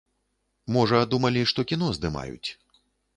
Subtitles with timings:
[0.77, 2.49] Можа, думалі, што кіно здымаюць.